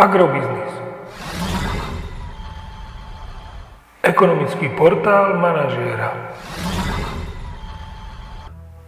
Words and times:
Agrobiznis. 0.00 0.72
Ekonomický 4.00 4.72
portál 4.72 5.36
manažéra. 5.36 6.16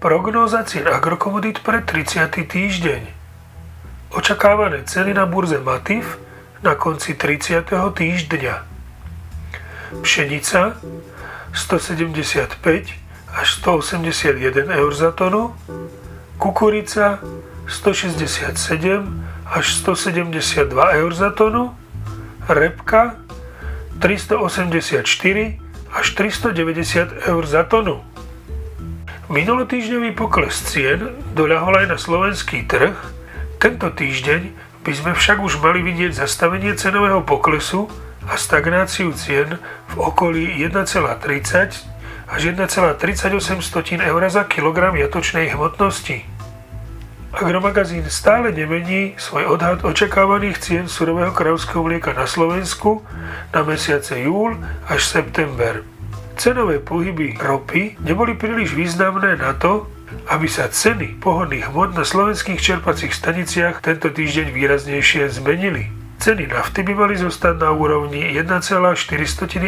Prognóza 0.01 0.65
cien 0.65 0.89
agrokomodít 0.89 1.61
pre 1.61 1.85
30. 1.85 2.33
týždeň. 2.33 3.03
Očakávané 4.17 4.89
ceny 4.89 5.13
na 5.13 5.29
burze 5.29 5.61
Matif 5.61 6.17
na 6.65 6.81
konci 6.81 7.13
30. 7.13 7.69
týždňa. 7.93 8.55
Pšenica 10.01 10.81
175 11.53 12.57
až 13.37 13.49
181 13.61 14.73
eur 14.81 14.93
za 14.97 15.13
tonu, 15.13 15.53
kukurica 16.41 17.21
167 17.73 19.25
až 19.49 19.67
172 19.81 20.77
eur 20.77 21.13
za 21.17 21.33
tonu, 21.33 21.73
repka 22.45 23.17
384 23.97 25.01
až 25.93 26.07
390 26.13 27.29
eur 27.33 27.45
za 27.49 27.65
tonu. 27.65 28.05
Minulotýždňový 29.33 30.13
pokles 30.13 30.61
cien 30.69 31.17
doľahol 31.33 31.85
aj 31.85 31.87
na 31.89 31.97
slovenský 31.97 32.69
trh, 32.69 32.93
tento 33.57 33.89
týždeň 33.89 34.53
by 34.85 34.93
sme 34.93 35.13
však 35.17 35.41
už 35.41 35.63
mali 35.65 35.81
vidieť 35.81 36.13
zastavenie 36.13 36.77
cenového 36.77 37.25
poklesu 37.25 37.89
a 38.29 38.37
stagnáciu 38.37 39.17
cien 39.17 39.57
v 39.89 39.95
okolí 39.97 40.61
1,30 40.61 41.89
až 42.33 42.41
1,38 42.53 43.33
eur 44.01 44.23
za 44.29 44.43
kilogram 44.45 44.93
jatočnej 44.99 45.55
hmotnosti. 45.57 46.32
Agromagazín 47.33 48.05
stále 48.13 48.53
nemení 48.53 49.17
svoj 49.17 49.57
odhad 49.57 49.81
očakávaných 49.89 50.61
cien 50.61 50.85
surového 50.85 51.33
kravského 51.33 51.81
mlieka 51.81 52.13
na 52.13 52.29
Slovensku 52.29 53.01
na 53.57 53.65
mesiace 53.65 54.21
júl 54.21 54.61
až 54.85 55.01
september. 55.01 55.81
Cenové 56.37 56.77
pohyby 56.77 57.41
ropy 57.41 57.97
neboli 58.05 58.37
príliš 58.37 58.77
významné 58.77 59.41
na 59.41 59.57
to, 59.57 59.89
aby 60.29 60.45
sa 60.45 60.69
ceny 60.69 61.17
pohodných 61.25 61.73
hmot 61.73 61.97
na 61.97 62.05
slovenských 62.05 62.61
čerpacích 62.61 63.17
staniciach 63.17 63.81
tento 63.81 64.13
týždeň 64.13 64.53
výraznejšie 64.53 65.33
zmenili. 65.33 66.02
Ceny 66.23 66.47
nafty 66.47 66.87
by 66.87 66.95
mali 66.95 67.19
zostať 67.19 67.59
na 67.59 67.75
úrovni 67.75 68.23
1,4 68.31 69.11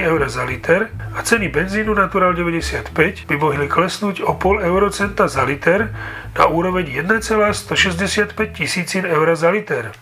eur 0.07 0.21
za 0.31 0.47
liter 0.47 0.87
a 1.11 1.19
ceny 1.27 1.51
benzínu 1.51 1.91
Natural 1.91 2.31
95 2.31 2.95
by 3.27 3.35
mohli 3.43 3.67
klesnúť 3.67 4.23
o 4.23 4.39
pol 4.39 4.63
eurocenta 4.63 5.27
za 5.27 5.43
liter 5.43 5.91
na 6.31 6.47
úroveň 6.47 7.03
1,165 7.03 8.39
tisícin 8.55 9.03
eur 9.03 9.35
za 9.35 9.51
liter. 9.51 9.99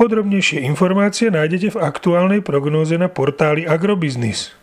Podrobnejšie 0.00 0.64
informácie 0.64 1.28
nájdete 1.28 1.76
v 1.76 1.80
aktuálnej 1.84 2.40
prognóze 2.40 2.96
na 2.96 3.12
portáli 3.12 3.68
Agrobiznis. 3.68 4.56